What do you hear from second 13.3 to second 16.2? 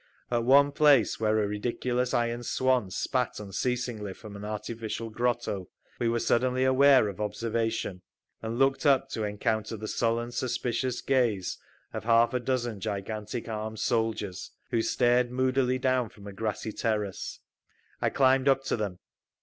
armed soldiers, who stared moodily down